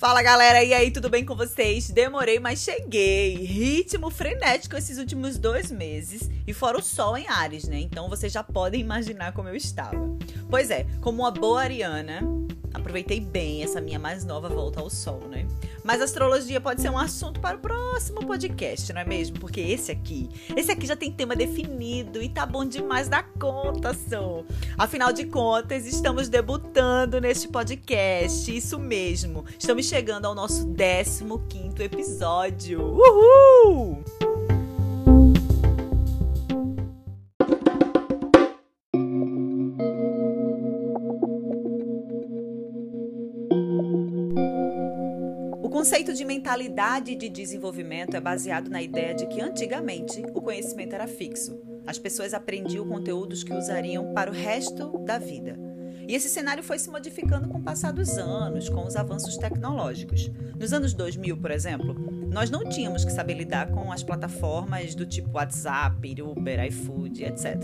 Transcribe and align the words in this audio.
Fala 0.00 0.22
galera, 0.22 0.64
e 0.64 0.72
aí, 0.72 0.90
tudo 0.90 1.10
bem 1.10 1.26
com 1.26 1.36
vocês? 1.36 1.90
Demorei, 1.90 2.40
mas 2.40 2.60
cheguei. 2.60 3.34
Ritmo 3.34 4.08
frenético 4.08 4.74
esses 4.74 4.96
últimos 4.96 5.36
dois 5.36 5.70
meses 5.70 6.30
e 6.46 6.54
fora 6.54 6.78
o 6.78 6.82
sol 6.82 7.18
em 7.18 7.28
Ares, 7.28 7.64
né? 7.64 7.80
Então 7.80 8.08
vocês 8.08 8.32
já 8.32 8.42
podem 8.42 8.80
imaginar 8.80 9.32
como 9.34 9.50
eu 9.50 9.54
estava. 9.54 10.00
Pois 10.48 10.70
é, 10.70 10.86
como 11.02 11.20
uma 11.20 11.30
boa 11.30 11.60
ariana, 11.60 12.22
aproveitei 12.72 13.20
bem 13.20 13.62
essa 13.62 13.80
minha 13.80 13.98
mais 13.98 14.24
nova 14.24 14.48
volta 14.48 14.80
ao 14.80 14.90
sol, 14.90 15.20
né? 15.28 15.46
Mas 15.84 16.00
astrologia 16.00 16.60
pode 16.60 16.80
ser 16.80 16.90
um 16.90 16.98
assunto 16.98 17.40
para 17.40 17.56
o 17.56 17.60
próximo 17.60 18.24
podcast, 18.26 18.92
não 18.92 19.00
é 19.00 19.04
mesmo? 19.04 19.38
Porque 19.38 19.60
esse 19.60 19.90
aqui, 19.90 20.28
esse 20.56 20.70
aqui 20.70 20.86
já 20.86 20.96
tem 20.96 21.10
tema 21.10 21.34
definido 21.34 22.22
e 22.22 22.28
tá 22.28 22.44
bom 22.44 22.64
demais 22.64 23.08
da 23.08 23.22
conta, 23.22 23.94
sou. 23.94 24.44
Afinal 24.76 25.12
de 25.12 25.26
contas, 25.26 25.86
estamos 25.86 26.28
debutando 26.28 27.20
neste 27.20 27.48
podcast, 27.48 28.54
isso 28.54 28.78
mesmo. 28.78 29.44
Estamos 29.58 29.86
chegando 29.86 30.26
ao 30.26 30.34
nosso 30.34 30.66
15 30.66 31.24
quinto 31.48 31.82
episódio. 31.82 32.80
Uhul! 32.80 34.39
Conceito 45.80 46.12
de 46.12 46.26
mentalidade 46.26 47.14
de 47.14 47.26
desenvolvimento 47.30 48.14
é 48.14 48.20
baseado 48.20 48.68
na 48.68 48.82
ideia 48.82 49.14
de 49.14 49.26
que 49.26 49.40
antigamente 49.40 50.22
o 50.34 50.42
conhecimento 50.42 50.94
era 50.94 51.06
fixo. 51.06 51.58
As 51.86 51.98
pessoas 51.98 52.34
aprendiam 52.34 52.86
conteúdos 52.86 53.42
que 53.42 53.54
usariam 53.54 54.12
para 54.12 54.30
o 54.30 54.34
resto 54.34 54.98
da 55.06 55.16
vida. 55.16 55.58
E 56.06 56.14
esse 56.14 56.28
cenário 56.28 56.62
foi 56.62 56.78
se 56.78 56.90
modificando 56.90 57.48
com 57.48 57.56
o 57.56 57.62
passar 57.62 57.94
dos 57.94 58.18
anos, 58.18 58.68
com 58.68 58.86
os 58.86 58.94
avanços 58.94 59.38
tecnológicos. 59.38 60.30
Nos 60.58 60.70
anos 60.74 60.92
2000, 60.92 61.38
por 61.38 61.50
exemplo, 61.50 61.94
nós 62.30 62.50
não 62.50 62.68
tínhamos 62.68 63.02
que 63.02 63.10
saber 63.10 63.32
lidar 63.32 63.70
com 63.70 63.90
as 63.90 64.02
plataformas 64.02 64.94
do 64.94 65.06
tipo 65.06 65.38
WhatsApp, 65.38 66.20
Uber, 66.20 66.62
iFood, 66.66 67.24
etc. 67.24 67.56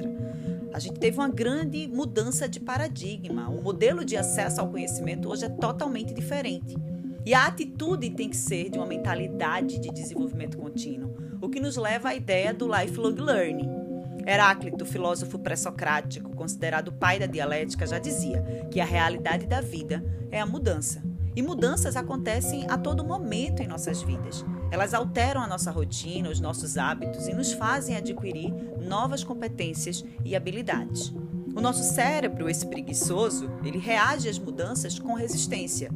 A 0.72 0.78
gente 0.78 0.98
teve 0.98 1.18
uma 1.18 1.28
grande 1.28 1.86
mudança 1.86 2.48
de 2.48 2.60
paradigma. 2.60 3.50
O 3.50 3.60
modelo 3.60 4.06
de 4.06 4.16
acesso 4.16 4.62
ao 4.62 4.70
conhecimento 4.70 5.28
hoje 5.28 5.44
é 5.44 5.50
totalmente 5.50 6.14
diferente. 6.14 6.74
E 7.26 7.34
a 7.34 7.46
atitude 7.46 8.10
tem 8.10 8.28
que 8.28 8.36
ser 8.36 8.70
de 8.70 8.78
uma 8.78 8.86
mentalidade 8.86 9.80
de 9.80 9.90
desenvolvimento 9.90 10.56
contínuo, 10.56 11.12
o 11.40 11.48
que 11.48 11.58
nos 11.58 11.76
leva 11.76 12.10
à 12.10 12.14
ideia 12.14 12.54
do 12.54 12.68
lifelong 12.72 13.16
learning. 13.16 13.68
Heráclito, 14.24 14.86
filósofo 14.86 15.36
pré-socrático, 15.36 16.30
considerado 16.36 16.92
pai 16.92 17.18
da 17.18 17.26
dialética, 17.26 17.84
já 17.84 17.98
dizia 17.98 18.40
que 18.70 18.80
a 18.80 18.84
realidade 18.84 19.44
da 19.44 19.60
vida 19.60 20.04
é 20.30 20.40
a 20.40 20.46
mudança. 20.46 21.02
E 21.34 21.42
mudanças 21.42 21.96
acontecem 21.96 22.64
a 22.70 22.78
todo 22.78 23.04
momento 23.04 23.60
em 23.60 23.66
nossas 23.66 24.00
vidas. 24.02 24.44
Elas 24.70 24.94
alteram 24.94 25.42
a 25.42 25.48
nossa 25.48 25.72
rotina, 25.72 26.30
os 26.30 26.38
nossos 26.38 26.78
hábitos 26.78 27.26
e 27.26 27.34
nos 27.34 27.52
fazem 27.52 27.96
adquirir 27.96 28.54
novas 28.80 29.24
competências 29.24 30.04
e 30.24 30.36
habilidades. 30.36 31.12
O 31.56 31.60
nosso 31.60 31.82
cérebro, 31.82 32.48
esse 32.48 32.66
preguiçoso, 32.66 33.50
ele 33.64 33.78
reage 33.78 34.28
às 34.28 34.38
mudanças 34.38 34.96
com 34.96 35.14
resistência 35.14 35.90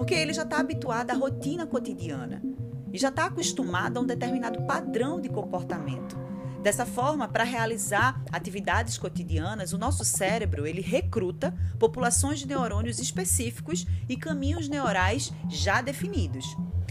porque 0.00 0.14
ele 0.14 0.32
já 0.32 0.44
está 0.44 0.58
habituado 0.58 1.10
à 1.10 1.14
rotina 1.14 1.66
cotidiana 1.66 2.42
e 2.90 2.96
já 2.96 3.10
está 3.10 3.26
acostumado 3.26 3.98
a 3.98 4.00
um 4.00 4.06
determinado 4.06 4.62
padrão 4.62 5.20
de 5.20 5.28
comportamento. 5.28 6.16
Dessa 6.62 6.86
forma, 6.86 7.28
para 7.28 7.44
realizar 7.44 8.18
atividades 8.32 8.96
cotidianas, 8.96 9.74
o 9.74 9.78
nosso 9.78 10.02
cérebro 10.02 10.66
ele 10.66 10.80
recruta 10.80 11.54
populações 11.78 12.38
de 12.38 12.46
neurônios 12.46 12.98
específicos 12.98 13.86
e 14.08 14.16
caminhos 14.16 14.70
neurais 14.70 15.34
já 15.50 15.82
definidos. 15.82 16.46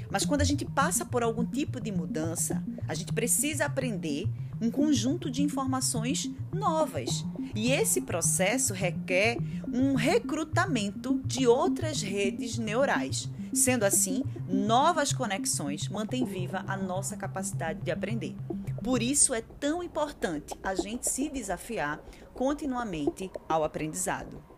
Mas 0.10 0.26
quando 0.26 0.42
a 0.42 0.46
gente 0.46 0.66
passa 0.66 1.06
por 1.06 1.24
algum 1.24 1.46
tipo 1.46 1.80
de 1.80 1.92
mudança, 1.92 2.64
a 2.88 2.94
gente 2.94 3.14
precisa 3.14 3.66
aprender 3.66 4.28
um 4.62 4.70
conjunto 4.70 5.30
de 5.30 5.42
informações 5.42 6.30
novas. 6.54 7.26
E 7.56 7.72
esse 7.72 8.02
processo 8.02 8.74
requer 8.74 9.38
um 9.72 9.96
recrutamento 9.96 11.22
de 11.26 11.48
outras 11.48 12.02
redes 12.02 12.58
neurais. 12.58 13.30
Sendo 13.54 13.84
assim, 13.84 14.24
novas 14.48 15.12
conexões 15.12 15.88
mantêm 15.88 16.24
viva 16.24 16.64
a 16.68 16.78
nossa 16.78 17.16
capacidade 17.16 17.82
de 17.82 17.92
aprender. 17.92 18.36
Por 18.84 19.02
isso 19.02 19.34
é 19.34 19.42
tão 19.42 19.84
importante 19.84 20.56
a 20.64 20.76
gente 20.76 21.10
se 21.10 21.30
desafiar 21.30 22.00
continuamente 22.34 23.32
ao 23.48 23.64
aprendizado. 23.64 24.49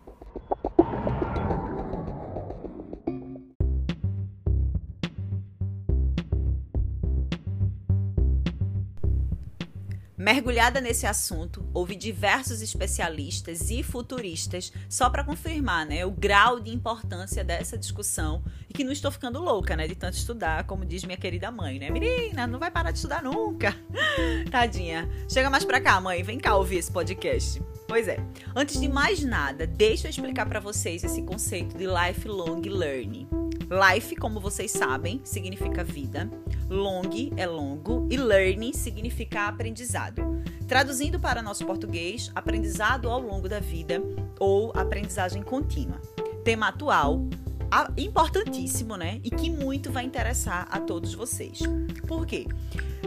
Mergulhada 10.22 10.80
nesse 10.80 11.04
assunto, 11.04 11.68
houve 11.74 11.96
diversos 11.96 12.62
especialistas 12.62 13.70
e 13.70 13.82
futuristas 13.82 14.72
só 14.88 15.10
para 15.10 15.24
confirmar 15.24 15.84
né, 15.84 16.06
o 16.06 16.12
grau 16.12 16.60
de 16.60 16.70
importância 16.70 17.42
dessa 17.42 17.76
discussão 17.76 18.40
e 18.70 18.72
que 18.72 18.84
não 18.84 18.92
estou 18.92 19.10
ficando 19.10 19.40
louca 19.40 19.74
né, 19.74 19.88
de 19.88 19.96
tanto 19.96 20.16
estudar, 20.16 20.62
como 20.62 20.84
diz 20.84 21.02
minha 21.02 21.16
querida 21.16 21.50
mãe, 21.50 21.76
né? 21.76 21.90
Menina, 21.90 22.46
não 22.46 22.60
vai 22.60 22.70
parar 22.70 22.92
de 22.92 22.98
estudar 22.98 23.20
nunca. 23.20 23.76
Tadinha. 24.48 25.10
Chega 25.28 25.50
mais 25.50 25.64
para 25.64 25.80
cá, 25.80 26.00
mãe, 26.00 26.22
vem 26.22 26.38
cá 26.38 26.54
ouvir 26.54 26.76
esse 26.76 26.92
podcast. 26.92 27.60
Pois 27.88 28.06
é. 28.06 28.24
Antes 28.54 28.80
de 28.80 28.88
mais 28.88 29.24
nada, 29.24 29.66
deixa 29.66 30.06
eu 30.06 30.10
explicar 30.10 30.46
para 30.46 30.60
vocês 30.60 31.02
esse 31.02 31.22
conceito 31.22 31.76
de 31.76 31.84
lifelong 31.84 32.60
learning. 32.60 33.41
Life, 33.72 34.14
como 34.16 34.38
vocês 34.38 34.70
sabem, 34.70 35.18
significa 35.24 35.82
vida. 35.82 36.30
Long 36.68 37.08
é 37.38 37.46
longo 37.46 38.06
e 38.10 38.18
learning 38.18 38.74
significa 38.74 39.48
aprendizado. 39.48 40.22
Traduzindo 40.68 41.18
para 41.18 41.40
nosso 41.40 41.64
português, 41.64 42.30
aprendizado 42.34 43.08
ao 43.08 43.18
longo 43.18 43.48
da 43.48 43.60
vida 43.60 44.02
ou 44.38 44.72
aprendizagem 44.76 45.42
contínua. 45.42 45.98
Tema 46.44 46.68
atual, 46.68 47.24
importantíssimo, 47.96 48.94
né? 48.94 49.20
E 49.24 49.30
que 49.30 49.48
muito 49.48 49.90
vai 49.90 50.04
interessar 50.04 50.68
a 50.70 50.78
todos 50.78 51.14
vocês. 51.14 51.60
Por 52.06 52.26
quê? 52.26 52.46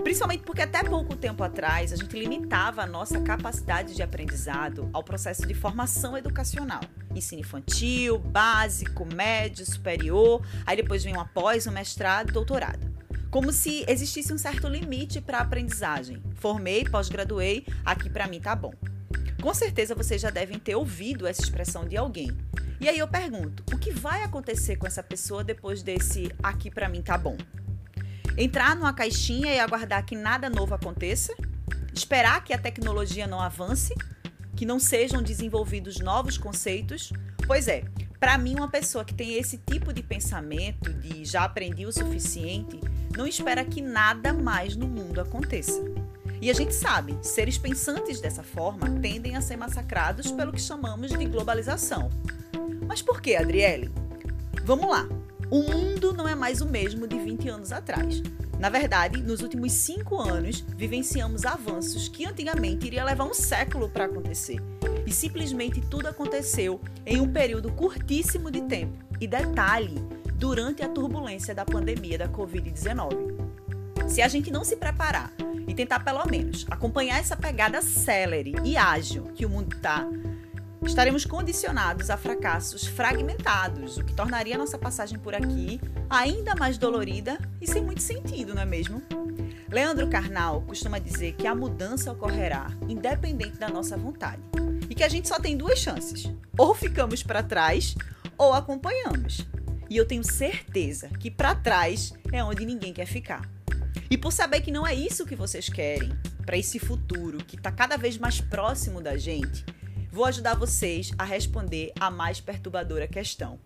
Principalmente 0.05 0.43
porque 0.43 0.61
até 0.61 0.83
pouco 0.83 1.15
tempo 1.15 1.43
atrás 1.43 1.91
a 1.91 1.95
gente 1.95 2.15
limitava 2.15 2.83
a 2.83 2.85
nossa 2.85 3.19
capacidade 3.21 3.95
de 3.95 4.03
aprendizado 4.03 4.87
ao 4.93 5.03
processo 5.03 5.47
de 5.47 5.55
formação 5.55 6.15
educacional. 6.15 6.81
Ensino 7.15 7.41
infantil, 7.41 8.19
básico, 8.19 9.03
médio, 9.03 9.65
superior, 9.65 10.45
aí 10.63 10.77
depois 10.77 11.03
vem 11.03 11.17
um 11.17 11.19
após, 11.19 11.65
um 11.65 11.71
mestrado, 11.71 12.31
doutorado. 12.31 12.87
Como 13.31 13.51
se 13.51 13.83
existisse 13.87 14.31
um 14.31 14.37
certo 14.37 14.67
limite 14.67 15.19
para 15.19 15.39
a 15.39 15.41
aprendizagem. 15.41 16.21
Formei, 16.35 16.83
pós-graduei, 16.85 17.65
aqui 17.83 18.07
para 18.07 18.27
mim 18.27 18.39
tá 18.39 18.55
bom. 18.55 18.75
Com 19.41 19.55
certeza 19.55 19.95
vocês 19.95 20.21
já 20.21 20.29
devem 20.29 20.59
ter 20.59 20.75
ouvido 20.75 21.25
essa 21.25 21.41
expressão 21.41 21.83
de 21.83 21.97
alguém. 21.97 22.29
E 22.79 22.87
aí 22.87 22.99
eu 22.99 23.07
pergunto, 23.07 23.63
o 23.73 23.79
que 23.79 23.89
vai 23.89 24.21
acontecer 24.21 24.75
com 24.75 24.85
essa 24.85 25.01
pessoa 25.01 25.43
depois 25.43 25.81
desse 25.81 26.31
aqui 26.43 26.69
para 26.69 26.87
mim 26.87 27.01
tá 27.01 27.17
bom? 27.17 27.35
Entrar 28.37 28.75
numa 28.75 28.93
caixinha 28.93 29.53
e 29.53 29.59
aguardar 29.59 30.05
que 30.05 30.15
nada 30.15 30.49
novo 30.49 30.73
aconteça? 30.73 31.33
Esperar 31.93 32.43
que 32.43 32.53
a 32.53 32.57
tecnologia 32.57 33.25
não 33.25 33.39
avance? 33.39 33.95
Que 34.55 34.65
não 34.65 34.79
sejam 34.79 35.21
desenvolvidos 35.21 35.99
novos 35.99 36.37
conceitos? 36.37 37.13
Pois 37.47 37.67
é, 37.67 37.85
para 38.19 38.37
mim, 38.37 38.55
uma 38.55 38.67
pessoa 38.67 39.05
que 39.05 39.13
tem 39.13 39.35
esse 39.35 39.57
tipo 39.57 39.93
de 39.93 40.03
pensamento, 40.03 40.93
de 40.93 41.23
já 41.23 41.43
aprendi 41.43 41.85
o 41.85 41.91
suficiente, 41.91 42.79
não 43.15 43.25
espera 43.25 43.63
que 43.63 43.81
nada 43.81 44.33
mais 44.33 44.75
no 44.75 44.87
mundo 44.87 45.21
aconteça. 45.21 45.81
E 46.41 46.49
a 46.49 46.53
gente 46.53 46.73
sabe, 46.73 47.17
seres 47.21 47.57
pensantes 47.57 48.19
dessa 48.19 48.43
forma 48.43 48.89
tendem 48.99 49.35
a 49.35 49.41
ser 49.41 49.55
massacrados 49.55 50.31
pelo 50.31 50.51
que 50.51 50.61
chamamos 50.61 51.11
de 51.11 51.25
globalização. 51.25 52.09
Mas 52.85 53.01
por 53.01 53.21
que, 53.21 53.35
Adriele? 53.35 53.89
Vamos 54.63 54.89
lá. 54.89 55.07
O 55.49 55.61
mundo 55.61 56.11
não 56.13 56.27
é 56.27 56.33
mais 56.33 56.61
o 56.61 56.65
mesmo 56.65 57.07
de 57.07 57.17
20 57.19 57.49
anos 57.49 57.71
atrás. 57.71 58.21
Na 58.59 58.69
verdade, 58.69 59.21
nos 59.21 59.41
últimos 59.41 59.73
cinco 59.73 60.19
anos, 60.19 60.65
vivenciamos 60.75 61.45
avanços 61.45 62.07
que 62.07 62.25
antigamente 62.25 62.87
iria 62.87 63.03
levar 63.03 63.25
um 63.25 63.33
século 63.33 63.89
para 63.89 64.05
acontecer. 64.05 64.59
E 65.05 65.11
simplesmente 65.11 65.81
tudo 65.81 66.07
aconteceu 66.07 66.79
em 67.05 67.19
um 67.19 67.31
período 67.31 67.71
curtíssimo 67.71 68.49
de 68.49 68.61
tempo. 68.61 68.97
E 69.19 69.27
detalhe, 69.27 70.01
durante 70.33 70.83
a 70.83 70.89
turbulência 70.89 71.53
da 71.53 71.65
pandemia 71.65 72.17
da 72.17 72.27
Covid-19. 72.27 73.35
Se 74.07 74.21
a 74.21 74.27
gente 74.27 74.51
não 74.51 74.63
se 74.63 74.75
preparar 74.75 75.31
e 75.67 75.73
tentar 75.73 75.99
pelo 75.99 76.25
menos 76.25 76.65
acompanhar 76.69 77.19
essa 77.19 77.35
pegada 77.35 77.81
célere 77.81 78.55
e 78.63 78.77
ágil 78.77 79.23
que 79.35 79.45
o 79.45 79.49
mundo 79.49 79.75
está 79.75 80.07
estaremos 80.87 81.25
condicionados 81.25 82.09
a 82.09 82.17
fracassos 82.17 82.85
fragmentados, 82.85 83.97
o 83.97 84.03
que 84.03 84.13
tornaria 84.13 84.57
nossa 84.57 84.77
passagem 84.77 85.17
por 85.17 85.33
aqui 85.33 85.79
ainda 86.09 86.55
mais 86.55 86.77
dolorida 86.77 87.39
e 87.59 87.67
sem 87.67 87.83
muito 87.83 88.01
sentido, 88.01 88.53
não 88.53 88.61
é 88.61 88.65
mesmo? 88.65 89.01
Leandro 89.69 90.07
Carnal 90.09 90.61
costuma 90.61 90.99
dizer 90.99 91.33
que 91.33 91.47
a 91.47 91.55
mudança 91.55 92.11
ocorrerá 92.11 92.67
independente 92.87 93.57
da 93.57 93.67
nossa 93.67 93.97
vontade 93.97 94.41
e 94.89 94.95
que 94.95 95.03
a 95.03 95.09
gente 95.09 95.27
só 95.27 95.39
tem 95.39 95.57
duas 95.57 95.79
chances: 95.79 96.31
ou 96.57 96.73
ficamos 96.73 97.23
para 97.23 97.43
trás 97.43 97.95
ou 98.37 98.53
acompanhamos. 98.53 99.45
E 99.89 99.97
eu 99.97 100.05
tenho 100.07 100.23
certeza 100.23 101.09
que 101.19 101.29
para 101.29 101.55
trás 101.55 102.13
é 102.31 102.43
onde 102.43 102.65
ninguém 102.65 102.93
quer 102.93 103.05
ficar. 103.05 103.49
E 104.09 104.17
por 104.17 104.31
saber 104.31 104.61
que 104.61 104.71
não 104.71 104.85
é 104.85 104.93
isso 104.93 105.25
que 105.25 105.35
vocês 105.35 105.67
querem 105.67 106.11
para 106.45 106.57
esse 106.57 106.79
futuro 106.79 107.39
que 107.39 107.55
está 107.55 107.71
cada 107.71 107.97
vez 107.97 108.17
mais 108.17 108.39
próximo 108.39 109.01
da 109.01 109.17
gente, 109.17 109.65
vou 110.15 110.23
ajudar 110.23 110.55
vocês 110.55 111.11
a 111.17 111.25
responder 111.25 111.91
a 111.99 112.09
mais 112.09 112.39
perturbadora 112.39 113.05
questão: 113.05 113.59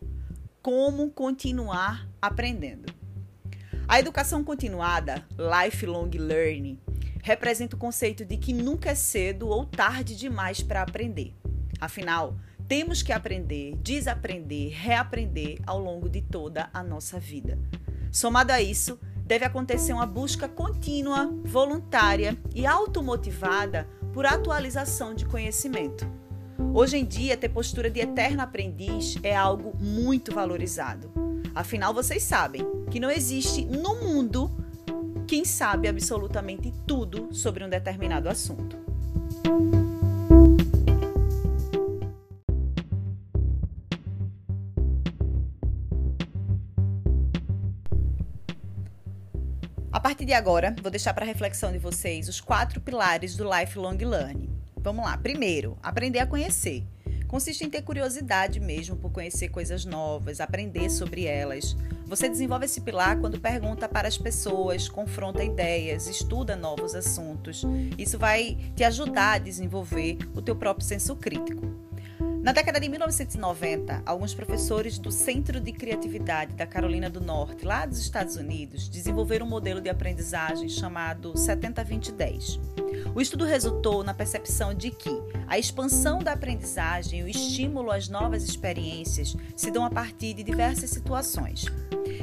como 0.64 1.12
continuar 1.12 2.10
aprendendo? 2.20 2.92
A 3.88 4.00
educação 4.00 4.44
continuada, 4.44 5.24
lifelong 5.38 6.10
learning, 6.10 6.80
representa 7.22 7.76
o 7.76 7.80
conceito 7.80 8.26
de 8.26 8.36
que 8.36 8.52
nunca 8.52 8.90
é 8.90 8.96
cedo 8.96 9.48
ou 9.48 9.64
tarde 9.64 10.16
demais 10.16 10.64
para 10.64 10.82
aprender. 10.82 11.36
Afinal, 11.80 12.36
temos 12.68 13.04
que 13.04 13.14
aprender, 13.14 13.76
desaprender, 13.84 14.72
reaprender 14.74 15.60
ao 15.68 15.80
longo 15.80 16.10
de 16.10 16.22
toda 16.22 16.68
a 16.74 16.82
nossa 16.82 17.20
vida. 17.20 17.60
Somado 18.12 18.52
a 18.52 18.60
isso, 18.60 19.00
deve 19.24 19.46
acontecer 19.46 19.94
uma 19.94 20.08
busca 20.08 20.50
contínua, 20.50 21.32
voluntária 21.44 22.36
e 22.56 22.66
automotivada 22.66 23.88
por 24.12 24.26
atualização 24.26 25.14
de 25.14 25.26
conhecimento. 25.26 26.19
Hoje 26.72 26.98
em 26.98 27.06
dia, 27.06 27.36
ter 27.36 27.50
postura 27.50 27.90
de 27.90 28.00
eterno 28.00 28.42
aprendiz 28.42 29.18
é 29.24 29.36
algo 29.36 29.76
muito 29.78 30.34
valorizado. 30.34 31.12
Afinal, 31.54 31.94
vocês 31.94 32.22
sabem 32.22 32.62
que 32.92 33.00
não 33.00 33.10
existe 33.10 33.66
no 33.66 33.96
mundo 33.96 34.50
quem 35.28 35.44
sabe 35.44 35.88
absolutamente 35.88 36.72
tudo 36.86 37.34
sobre 37.34 37.64
um 37.64 37.70
determinado 37.70 38.30
assunto. 38.30 38.78
A 49.92 50.00
partir 50.00 50.24
de 50.24 50.34
agora, 50.34 50.76
vou 50.82 50.92
deixar 50.92 51.14
para 51.14 51.26
reflexão 51.26 51.72
de 51.72 51.80
vocês 51.80 52.30
os 52.30 52.40
quatro 52.40 52.80
pilares 52.80 53.36
do 53.36 53.44
lifelong 53.44 53.98
learning. 53.98 54.59
Vamos 54.82 55.06
lá. 55.06 55.18
Primeiro, 55.18 55.78
aprender 55.82 56.20
a 56.20 56.28
conhecer 56.28 56.86
consiste 57.30 57.64
em 57.64 57.70
ter 57.70 57.84
curiosidade 57.84 58.60
mesmo 58.60 58.98
por 58.98 59.12
conhecer 59.12 59.50
coisas 59.50 59.86
novas, 59.86 60.42
aprender 60.42 60.90
sobre 60.90 61.26
elas. 61.26 61.78
Você 62.08 62.28
desenvolve 62.28 62.66
esse 62.66 62.82
pilar 62.82 63.20
quando 63.20 63.40
pergunta 63.40 63.88
para 63.88 64.08
as 64.08 64.18
pessoas, 64.18 64.90
confronta 64.90 65.44
ideias, 65.44 66.08
estuda 66.08 66.56
novos 66.56 66.96
assuntos. 66.96 67.64
Isso 68.00 68.18
vai 68.18 68.58
te 68.76 68.84
ajudar 68.84 69.34
a 69.34 69.38
desenvolver 69.38 70.18
o 70.34 70.42
teu 70.42 70.56
próprio 70.56 70.86
senso 70.86 71.16
crítico. 71.16 71.68
Na 72.42 72.52
década 72.52 72.80
de 72.80 72.90
1990, 72.90 74.02
alguns 74.06 74.34
professores 74.34 74.98
do 74.98 75.12
Centro 75.12 75.60
de 75.60 75.72
Criatividade 75.72 76.56
da 76.56 76.66
Carolina 76.66 77.10
do 77.10 77.22
Norte, 77.22 77.64
lá 77.64 77.86
dos 77.86 78.00
Estados 78.00 78.38
Unidos, 78.38 78.90
desenvolveram 78.90 79.46
um 79.46 79.50
modelo 79.50 79.82
de 79.82 79.90
aprendizagem 79.90 80.68
chamado 80.68 81.34
70-20-10. 81.34 82.60
O 83.16 83.22
estudo 83.22 83.44
resultou 83.44 84.04
na 84.04 84.14
percepção 84.14 84.74
de 84.74 84.92
que 84.92 85.10
a 85.48 85.58
expansão 85.58 86.20
da 86.20 86.34
aprendizagem 86.34 87.20
e 87.20 87.24
o 87.24 87.28
estímulo 87.28 87.92
às 87.92 88.08
novas 88.08 88.44
experiências 88.44 89.36
se 89.56 89.72
dão 89.72 89.84
a 89.84 89.90
partir 89.90 90.34
de 90.34 90.44
diversas 90.44 90.92
situações. 90.92 91.66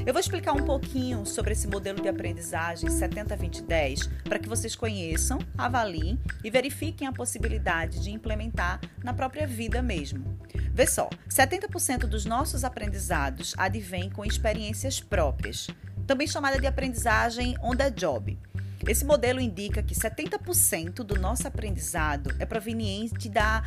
Eu 0.07 0.13
vou 0.13 0.21
explicar 0.21 0.53
um 0.53 0.65
pouquinho 0.65 1.27
sobre 1.27 1.53
esse 1.53 1.67
modelo 1.67 2.01
de 2.01 2.09
aprendizagem 2.09 2.89
70-20-10 2.89 4.09
para 4.23 4.39
que 4.39 4.49
vocês 4.49 4.77
conheçam, 4.77 5.39
avaliem 5.59 6.21
e 6.45 6.51
verifiquem 6.51 7.09
a 7.09 7.13
possibilidade 7.13 8.01
de 8.01 8.13
implementar 8.13 8.81
na 9.03 9.13
própria 9.13 9.47
vida 9.47 9.83
mesmo. 9.83 10.39
Vê 10.73 10.87
só, 10.87 11.11
70% 11.29 12.07
dos 12.07 12.25
nossos 12.25 12.63
aprendizados 12.63 13.55
advêm 13.59 14.09
com 14.09 14.25
experiências 14.25 15.01
próprias, 15.01 15.67
também 16.07 16.29
chamada 16.29 16.61
de 16.61 16.67
aprendizagem 16.67 17.57
on 17.61 17.75
the 17.75 17.91
job. 17.91 18.39
Esse 18.87 19.05
modelo 19.05 19.41
indica 19.41 19.83
que 19.83 19.95
70% 19.95 20.97
do 20.97 21.19
nosso 21.19 21.47
aprendizado 21.47 22.35
é 22.39 22.45
proveniente 22.45 23.29
da 23.29 23.65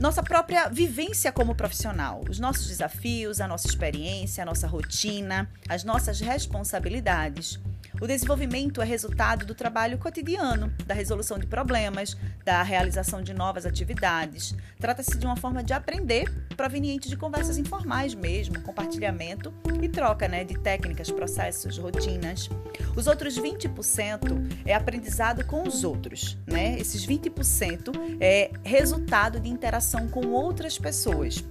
nossa 0.00 0.22
própria 0.22 0.68
vivência 0.68 1.30
como 1.30 1.54
profissional, 1.54 2.22
os 2.28 2.38
nossos 2.38 2.66
desafios, 2.66 3.40
a 3.40 3.46
nossa 3.46 3.66
experiência, 3.68 4.42
a 4.42 4.46
nossa 4.46 4.66
rotina, 4.66 5.48
as 5.68 5.84
nossas 5.84 6.20
responsabilidades. 6.20 7.60
O 8.00 8.06
desenvolvimento 8.06 8.82
é 8.82 8.84
resultado 8.84 9.46
do 9.46 9.54
trabalho 9.54 9.98
cotidiano, 9.98 10.72
da 10.84 10.92
resolução 10.92 11.38
de 11.38 11.46
problemas, 11.46 12.16
da 12.44 12.62
realização 12.62 13.22
de 13.22 13.32
novas 13.32 13.64
atividades. 13.64 14.54
Trata-se 14.80 15.16
de 15.16 15.24
uma 15.24 15.36
forma 15.36 15.62
de 15.62 15.72
aprender 15.72 16.28
proveniente 16.56 17.08
de 17.08 17.16
conversas 17.16 17.56
informais 17.56 18.14
mesmo, 18.14 18.60
compartilhamento 18.60 19.54
e 19.80 19.88
troca 19.88 20.26
né, 20.26 20.42
de 20.44 20.58
técnicas, 20.58 21.10
processos, 21.10 21.78
rotinas. 21.78 22.50
Os 22.96 23.06
outros 23.06 23.38
20% 23.38 24.62
é 24.66 24.74
aprendizado 24.74 25.44
com 25.44 25.62
os 25.62 25.84
outros. 25.84 26.36
Né? 26.46 26.78
Esses 26.78 27.06
20% 27.06 27.92
é 28.20 28.50
resultado 28.64 29.38
de 29.38 29.48
interação 29.48 30.08
com 30.08 30.26
outras 30.26 30.78
pessoas. 30.78 31.44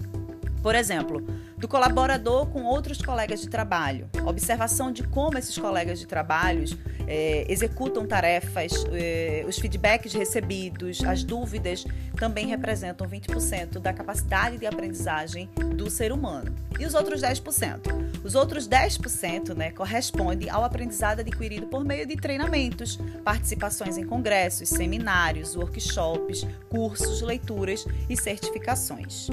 Por 0.62 0.76
exemplo, 0.76 1.22
do 1.64 1.68
colaborador 1.70 2.48
com 2.48 2.66
outros 2.66 3.02
colegas 3.02 3.40
de 3.40 3.48
trabalho, 3.48 4.10
observação 4.26 4.92
de 4.92 5.02
como 5.02 5.38
esses 5.38 5.58
colegas 5.58 5.98
de 5.98 6.06
trabalho 6.06 6.66
é, 7.08 7.46
executam 7.48 8.06
tarefas, 8.06 8.74
é, 8.92 9.46
os 9.48 9.58
feedbacks 9.58 10.12
recebidos, 10.12 11.02
as 11.06 11.24
dúvidas 11.24 11.86
também 12.18 12.48
representam 12.48 13.08
20% 13.08 13.80
da 13.80 13.94
capacidade 13.94 14.58
de 14.58 14.66
aprendizagem 14.66 15.48
do 15.74 15.90
ser 15.90 16.12
humano. 16.12 16.54
E 16.78 16.86
os 16.86 16.94
outros 16.96 17.22
10%? 17.22 17.80
Os 18.26 18.36
outros 18.36 18.68
10% 18.68 19.56
né, 19.56 19.72
correspondem 19.72 20.50
ao 20.50 20.66
aprendizado 20.66 21.22
adquirido 21.22 21.68
por 21.68 21.86
meio 21.86 22.06
de 22.06 22.18
treinamentos, 22.18 23.00
participações 23.24 23.98
em 23.98 24.06
congressos, 24.06 24.68
seminários, 24.68 25.56
workshops, 25.56 26.46
cursos, 26.70 27.22
leituras 27.22 27.86
e 28.10 28.18
certificações. 28.18 29.30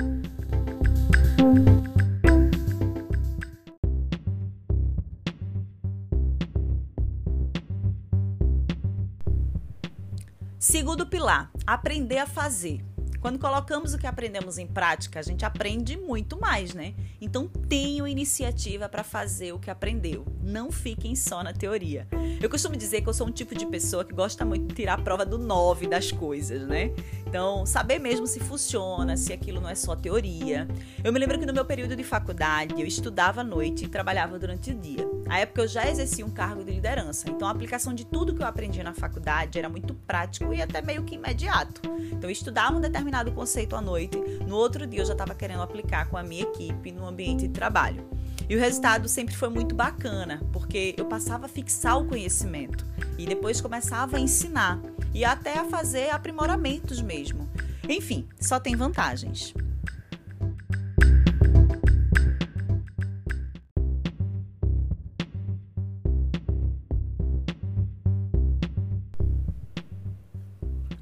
Segundo 10.80 11.04
pilar, 11.06 11.50
aprender 11.66 12.16
a 12.16 12.26
fazer. 12.26 12.82
Quando 13.20 13.38
colocamos 13.38 13.92
o 13.92 13.98
que 13.98 14.06
aprendemos 14.06 14.56
em 14.56 14.66
prática, 14.66 15.18
a 15.18 15.22
gente 15.22 15.44
aprende 15.44 15.94
muito 15.94 16.40
mais, 16.40 16.72
né? 16.72 16.94
Então 17.20 17.46
tenham 17.46 18.08
iniciativa 18.08 18.88
para 18.88 19.04
fazer 19.04 19.52
o 19.52 19.58
que 19.58 19.70
aprendeu. 19.70 20.24
Não 20.42 20.72
fiquem 20.72 21.14
só 21.14 21.42
na 21.42 21.52
teoria. 21.52 22.08
Eu 22.40 22.48
costumo 22.48 22.74
dizer 22.74 23.02
que 23.02 23.08
eu 23.08 23.12
sou 23.12 23.26
um 23.26 23.30
tipo 23.30 23.54
de 23.54 23.66
pessoa 23.66 24.06
que 24.06 24.14
gosta 24.14 24.42
muito 24.42 24.68
de 24.68 24.74
tirar 24.74 24.94
a 24.94 25.02
prova 25.02 25.26
do 25.26 25.36
9 25.36 25.86
das 25.86 26.10
coisas, 26.10 26.66
né? 26.66 26.92
Então, 27.26 27.66
saber 27.66 27.98
mesmo 27.98 28.26
se 28.26 28.40
funciona, 28.40 29.16
se 29.16 29.32
aquilo 29.32 29.60
não 29.60 29.68
é 29.68 29.74
só 29.74 29.94
teoria. 29.94 30.66
Eu 31.04 31.12
me 31.12 31.18
lembro 31.18 31.38
que 31.38 31.44
no 31.44 31.52
meu 31.52 31.64
período 31.64 31.94
de 31.94 32.02
faculdade, 32.02 32.80
eu 32.80 32.86
estudava 32.86 33.42
à 33.42 33.44
noite 33.44 33.84
e 33.84 33.88
trabalhava 33.88 34.38
durante 34.38 34.70
o 34.70 34.74
dia. 34.74 35.06
Na 35.26 35.38
época 35.38 35.60
eu 35.60 35.68
já 35.68 35.88
exercia 35.88 36.24
um 36.26 36.30
cargo 36.30 36.64
de 36.64 36.72
liderança, 36.72 37.30
então 37.30 37.46
a 37.46 37.52
aplicação 37.52 37.94
de 37.94 38.04
tudo 38.04 38.34
que 38.34 38.42
eu 38.42 38.46
aprendi 38.46 38.82
na 38.82 38.92
faculdade 38.92 39.58
era 39.58 39.68
muito 39.68 39.94
prático 39.94 40.52
e 40.52 40.60
até 40.60 40.82
meio 40.82 41.04
que 41.04 41.14
imediato. 41.14 41.82
Então 42.10 42.28
eu 42.28 42.32
estudava 42.32 42.76
um 42.76 42.80
determinado 42.80 43.09
conceito 43.32 43.76
à 43.76 43.80
noite, 43.80 44.18
no 44.46 44.56
outro 44.56 44.86
dia 44.86 45.00
eu 45.00 45.06
já 45.06 45.12
estava 45.12 45.34
querendo 45.34 45.62
aplicar 45.62 46.08
com 46.08 46.16
a 46.16 46.22
minha 46.22 46.42
equipe 46.42 46.92
no 46.92 47.06
ambiente 47.06 47.46
de 47.46 47.54
trabalho. 47.54 48.08
E 48.48 48.56
o 48.56 48.58
resultado 48.58 49.08
sempre 49.08 49.36
foi 49.36 49.48
muito 49.48 49.74
bacana, 49.74 50.42
porque 50.52 50.94
eu 50.96 51.04
passava 51.06 51.46
a 51.46 51.48
fixar 51.48 51.98
o 51.98 52.06
conhecimento 52.06 52.84
e 53.16 53.26
depois 53.26 53.60
começava 53.60 54.16
a 54.16 54.20
ensinar 54.20 54.80
e 55.14 55.24
até 55.24 55.58
a 55.58 55.64
fazer 55.64 56.10
aprimoramentos 56.10 57.00
mesmo. 57.00 57.48
Enfim, 57.88 58.28
só 58.40 58.58
tem 58.58 58.74
vantagens. 58.74 59.54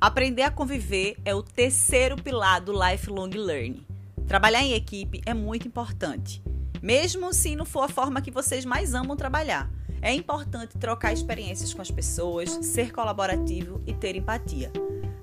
Aprender 0.00 0.42
a 0.42 0.50
conviver 0.50 1.16
é 1.24 1.34
o 1.34 1.42
terceiro 1.42 2.14
pilar 2.14 2.60
do 2.60 2.72
lifelong 2.72 3.30
learning. 3.30 3.84
Trabalhar 4.28 4.62
em 4.62 4.74
equipe 4.74 5.20
é 5.26 5.34
muito 5.34 5.66
importante, 5.66 6.40
mesmo 6.80 7.34
se 7.34 7.56
não 7.56 7.64
for 7.64 7.82
a 7.82 7.88
forma 7.88 8.22
que 8.22 8.30
vocês 8.30 8.64
mais 8.64 8.94
amam 8.94 9.16
trabalhar. 9.16 9.68
É 10.00 10.14
importante 10.14 10.78
trocar 10.78 11.12
experiências 11.12 11.74
com 11.74 11.82
as 11.82 11.90
pessoas, 11.90 12.48
ser 12.62 12.92
colaborativo 12.92 13.82
e 13.88 13.92
ter 13.92 14.14
empatia. 14.14 14.70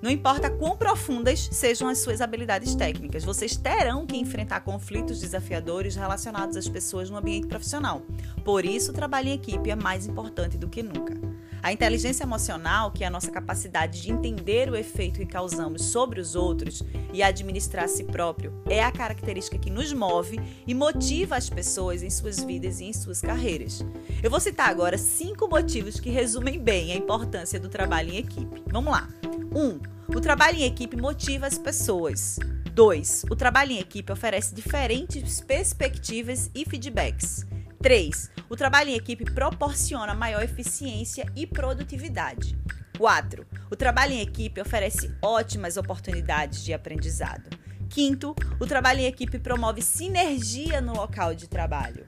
Não 0.01 0.11
importa 0.11 0.49
quão 0.49 0.75
profundas 0.75 1.47
sejam 1.53 1.87
as 1.87 1.99
suas 1.99 2.19
habilidades 2.19 2.75
técnicas, 2.75 3.23
vocês 3.23 3.55
terão 3.55 4.05
que 4.05 4.17
enfrentar 4.17 4.59
conflitos 4.59 5.21
desafiadores 5.21 5.95
relacionados 5.95 6.57
às 6.57 6.67
pessoas 6.67 7.09
no 7.09 7.15
ambiente 7.15 7.47
profissional. 7.47 8.01
Por 8.43 8.65
isso, 8.65 8.91
o 8.91 8.93
trabalho 8.93 9.29
em 9.29 9.35
equipe 9.35 9.71
é 9.71 9.75
mais 9.75 10.05
importante 10.05 10.57
do 10.57 10.67
que 10.67 10.83
nunca. 10.83 11.24
A 11.65 11.71
inteligência 11.71 12.23
emocional, 12.23 12.91
que 12.91 13.03
é 13.03 13.07
a 13.07 13.09
nossa 13.09 13.31
capacidade 13.31 13.99
de 13.99 14.11
entender 14.11 14.69
o 14.69 14.75
efeito 14.75 15.19
que 15.19 15.25
causamos 15.25 15.85
sobre 15.85 16.21
os 16.21 16.35
outros 16.35 16.83
e 17.11 17.23
administrar 17.23 17.85
a 17.85 17.87
si 17.87 18.03
próprio, 18.03 18.53
é 18.69 18.83
a 18.83 18.91
característica 18.91 19.57
que 19.57 19.71
nos 19.71 19.91
move 19.91 20.39
e 20.67 20.75
motiva 20.75 21.35
as 21.35 21.49
pessoas 21.49 22.03
em 22.03 22.09
suas 22.11 22.43
vidas 22.43 22.81
e 22.81 22.85
em 22.85 22.93
suas 22.93 23.19
carreiras. 23.19 23.83
Eu 24.21 24.29
vou 24.29 24.39
citar 24.39 24.69
agora 24.69 24.95
cinco 24.95 25.47
motivos 25.47 25.99
que 25.99 26.11
resumem 26.11 26.59
bem 26.59 26.91
a 26.91 26.95
importância 26.95 27.59
do 27.59 27.67
trabalho 27.67 28.13
em 28.13 28.17
equipe. 28.17 28.61
Vamos 28.67 28.93
lá. 28.93 29.09
1. 29.51 29.59
Um, 29.59 29.79
o 30.15 30.21
trabalho 30.21 30.59
em 30.59 30.65
equipe 30.65 30.95
motiva 30.95 31.47
as 31.47 31.57
pessoas. 31.57 32.37
2. 32.73 33.25
O 33.27 33.35
trabalho 33.35 33.71
em 33.71 33.79
equipe 33.79 34.13
oferece 34.13 34.53
diferentes 34.53 35.41
perspectivas 35.41 36.51
e 36.53 36.63
feedbacks. 36.63 37.43
3. 37.81 38.34
O 38.55 38.57
trabalho 38.57 38.89
em 38.89 38.95
equipe 38.95 39.25
proporciona 39.25 40.13
maior 40.13 40.41
eficiência 40.41 41.29
e 41.35 41.45
produtividade. 41.45 42.57
4. 42.97 43.45
O 43.69 43.75
trabalho 43.75 44.13
em 44.13 44.21
equipe 44.21 44.61
oferece 44.61 45.13
ótimas 45.21 45.75
oportunidades 45.75 46.63
de 46.63 46.73
aprendizado. 46.73 47.49
Quinto, 47.89 48.33
o 48.57 48.65
trabalho 48.65 49.01
em 49.01 49.07
equipe 49.07 49.39
promove 49.39 49.81
sinergia 49.81 50.79
no 50.79 50.93
local 50.93 51.35
de 51.35 51.49
trabalho. 51.49 52.05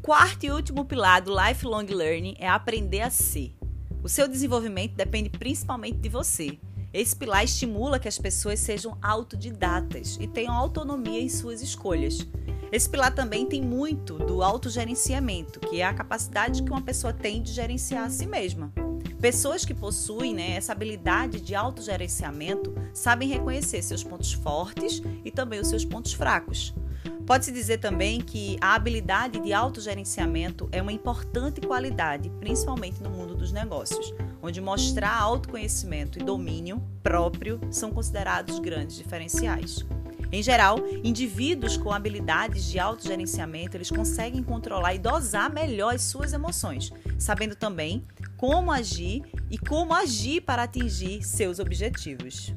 quarto 0.00 0.44
e 0.44 0.50
último 0.50 0.86
pilar 0.86 1.20
do 1.20 1.36
lifelong 1.38 1.84
learning 1.84 2.36
é 2.38 2.48
aprender 2.48 3.02
a 3.02 3.10
ser. 3.10 3.57
O 4.08 4.10
seu 4.10 4.26
desenvolvimento 4.26 4.94
depende 4.94 5.28
principalmente 5.28 5.98
de 5.98 6.08
você. 6.08 6.58
Esse 6.94 7.14
pilar 7.14 7.44
estimula 7.44 7.98
que 7.98 8.08
as 8.08 8.16
pessoas 8.16 8.58
sejam 8.58 8.96
autodidatas 9.02 10.16
e 10.18 10.26
tenham 10.26 10.54
autonomia 10.54 11.20
em 11.20 11.28
suas 11.28 11.60
escolhas. 11.60 12.26
Esse 12.72 12.88
pilar 12.88 13.14
também 13.14 13.44
tem 13.44 13.60
muito 13.60 14.16
do 14.16 14.42
autogerenciamento, 14.42 15.60
que 15.60 15.82
é 15.82 15.84
a 15.84 15.92
capacidade 15.92 16.62
que 16.62 16.70
uma 16.70 16.80
pessoa 16.80 17.12
tem 17.12 17.42
de 17.42 17.52
gerenciar 17.52 18.04
a 18.04 18.08
si 18.08 18.24
mesma. 18.24 18.72
Pessoas 19.20 19.66
que 19.66 19.74
possuem 19.74 20.32
né, 20.32 20.52
essa 20.52 20.72
habilidade 20.72 21.38
de 21.38 21.54
autogerenciamento 21.54 22.74
sabem 22.94 23.28
reconhecer 23.28 23.82
seus 23.82 24.02
pontos 24.02 24.32
fortes 24.32 25.02
e 25.22 25.30
também 25.30 25.60
os 25.60 25.68
seus 25.68 25.84
pontos 25.84 26.14
fracos. 26.14 26.72
Pode-se 27.28 27.52
dizer 27.52 27.76
também 27.76 28.22
que 28.22 28.56
a 28.58 28.74
habilidade 28.74 29.38
de 29.40 29.52
autogerenciamento 29.52 30.66
é 30.72 30.80
uma 30.80 30.90
importante 30.90 31.60
qualidade, 31.60 32.30
principalmente 32.40 33.02
no 33.02 33.10
mundo 33.10 33.36
dos 33.36 33.52
negócios, 33.52 34.14
onde 34.40 34.62
mostrar 34.62 35.14
autoconhecimento 35.14 36.18
e 36.18 36.24
domínio 36.24 36.82
próprio 37.02 37.60
são 37.70 37.90
considerados 37.90 38.58
grandes 38.58 38.96
diferenciais. 38.96 39.84
Em 40.32 40.42
geral, 40.42 40.78
indivíduos 41.04 41.76
com 41.76 41.92
habilidades 41.92 42.64
de 42.64 42.78
autogerenciamento, 42.78 43.76
eles 43.76 43.90
conseguem 43.90 44.42
controlar 44.42 44.94
e 44.94 44.98
dosar 44.98 45.52
melhor 45.52 45.96
as 45.96 46.04
suas 46.04 46.32
emoções, 46.32 46.90
sabendo 47.18 47.54
também 47.54 48.06
como 48.38 48.72
agir 48.72 49.22
e 49.50 49.58
como 49.58 49.92
agir 49.92 50.40
para 50.40 50.62
atingir 50.62 51.22
seus 51.22 51.58
objetivos. 51.58 52.54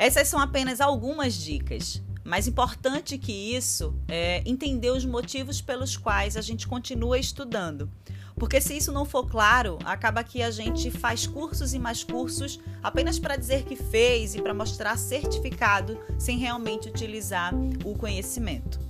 Essas 0.00 0.28
são 0.28 0.40
apenas 0.40 0.80
algumas 0.80 1.34
dicas. 1.34 2.02
Mais 2.24 2.48
importante 2.48 3.18
que 3.18 3.54
isso 3.54 3.94
é 4.08 4.42
entender 4.46 4.90
os 4.90 5.04
motivos 5.04 5.60
pelos 5.60 5.94
quais 5.94 6.38
a 6.38 6.40
gente 6.40 6.66
continua 6.66 7.18
estudando. 7.18 7.86
Porque 8.34 8.62
se 8.62 8.74
isso 8.74 8.92
não 8.92 9.04
for 9.04 9.28
claro, 9.28 9.78
acaba 9.84 10.24
que 10.24 10.42
a 10.42 10.50
gente 10.50 10.90
faz 10.90 11.26
cursos 11.26 11.74
e 11.74 11.78
mais 11.78 12.02
cursos 12.02 12.58
apenas 12.82 13.18
para 13.18 13.36
dizer 13.36 13.64
que 13.64 13.76
fez 13.76 14.34
e 14.34 14.40
para 14.40 14.54
mostrar 14.54 14.96
certificado 14.96 16.00
sem 16.18 16.38
realmente 16.38 16.88
utilizar 16.88 17.52
o 17.84 17.94
conhecimento. 17.94 18.80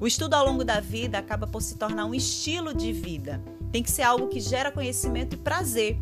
O 0.00 0.06
estudo 0.06 0.34
ao 0.34 0.44
longo 0.44 0.64
da 0.64 0.80
vida 0.80 1.16
acaba 1.16 1.46
por 1.46 1.62
se 1.62 1.76
tornar 1.76 2.06
um 2.06 2.14
estilo 2.14 2.74
de 2.74 2.92
vida. 2.92 3.40
Tem 3.70 3.84
que 3.84 3.90
ser 3.90 4.02
algo 4.02 4.26
que 4.26 4.40
gera 4.40 4.72
conhecimento 4.72 5.34
e 5.34 5.38
prazer 5.38 5.96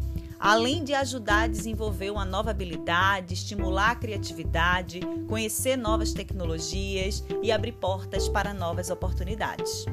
além 0.45 0.85
de 0.85 0.93
ajudar 0.93 1.45
a 1.45 1.47
desenvolver 1.47 2.11
uma 2.11 2.27
nova 2.27 2.51
habilidade, 2.51 3.33
estimular 3.33 3.93
a 3.93 3.95
criatividade, 3.95 5.01
conhecer 5.27 5.75
novas 5.75 6.13
tecnologias 6.13 7.25
e 7.43 7.51
abrir 7.51 7.73
portas 7.73 8.29
para 8.29 8.53
novas 8.53 8.91
oportunidades. 8.91 9.87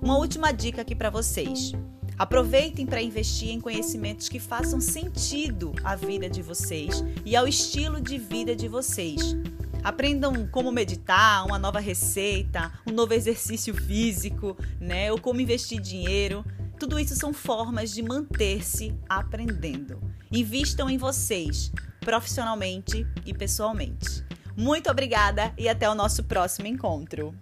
Uma 0.00 0.18
última 0.18 0.50
dica 0.50 0.82
aqui 0.82 0.96
para 0.96 1.08
vocês. 1.08 1.70
Aproveitem 2.18 2.84
para 2.84 3.00
investir 3.00 3.50
em 3.50 3.60
conhecimentos 3.60 4.28
que 4.28 4.40
façam 4.40 4.80
sentido 4.80 5.72
à 5.84 5.94
vida 5.94 6.28
de 6.28 6.42
vocês 6.42 7.04
e 7.24 7.36
ao 7.36 7.46
estilo 7.46 8.00
de 8.00 8.18
vida 8.18 8.56
de 8.56 8.66
vocês. 8.66 9.36
Aprendam 9.84 10.48
como 10.48 10.72
meditar, 10.72 11.46
uma 11.46 11.60
nova 11.60 11.78
receita, 11.78 12.72
um 12.84 12.92
novo 12.92 13.14
exercício 13.14 13.72
físico, 13.72 14.56
né? 14.80 15.12
Ou 15.12 15.20
como 15.20 15.40
investir 15.40 15.80
dinheiro. 15.80 16.44
Tudo 16.82 16.98
isso 16.98 17.14
são 17.14 17.32
formas 17.32 17.92
de 17.92 18.02
manter-se 18.02 18.92
aprendendo. 19.08 20.00
Invistam 20.32 20.90
em 20.90 20.98
vocês, 20.98 21.70
profissionalmente 22.00 23.06
e 23.24 23.32
pessoalmente. 23.32 24.26
Muito 24.56 24.90
obrigada 24.90 25.54
e 25.56 25.68
até 25.68 25.88
o 25.88 25.94
nosso 25.94 26.24
próximo 26.24 26.66
encontro. 26.66 27.32